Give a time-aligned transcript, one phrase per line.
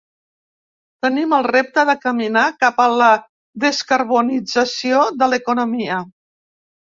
[1.05, 3.11] Tenim el repte de caminar cap a la
[3.67, 6.01] descarbonització de l’economia.